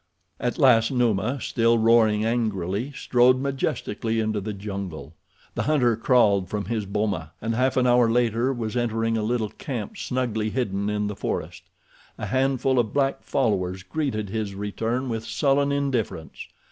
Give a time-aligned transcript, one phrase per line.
[0.39, 5.13] At last Numa, still roaring angrily, strode majestically into the jungle.
[5.53, 9.49] The hunter crawled from his boma, and half an hour later was entering a little
[9.49, 11.61] camp snugly hidden in the forest.
[12.17, 16.47] A handful of black followers greeted his return with sullen indifference.